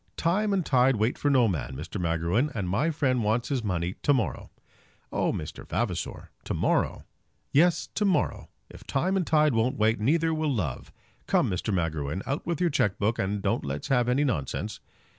"Time 0.17 0.51
and 0.51 0.65
tide 0.65 0.95
wait 0.95 1.15
for 1.15 1.29
no 1.29 1.47
man, 1.47 1.75
Mr. 1.75 2.01
Magruin, 2.01 2.49
and 2.55 2.67
my 2.67 2.89
friend 2.89 3.23
wants 3.23 3.49
his 3.49 3.63
money 3.63 3.93
to 4.01 4.15
morrow." 4.15 4.49
"Oh, 5.11 5.31
Mr. 5.31 5.63
Vavasor, 5.63 6.31
to 6.43 6.53
morrow!" 6.55 7.03
"Yes, 7.51 7.85
to 7.93 8.03
morrow. 8.03 8.49
If 8.67 8.83
time 8.87 9.15
and 9.15 9.27
tide 9.27 9.53
won't 9.53 9.77
wait, 9.77 9.99
neither 9.99 10.33
will 10.33 10.51
love. 10.51 10.91
Come, 11.27 11.51
Mr. 11.51 11.71
Magruin, 11.71 12.23
out 12.25 12.47
with 12.47 12.59
your 12.59 12.71
cheque 12.71 12.97
book, 12.97 13.19
and 13.19 13.43
don't 13.43 13.63
let's 13.63 13.89
have 13.89 14.09
any 14.09 14.23
nonsense." 14.23 14.79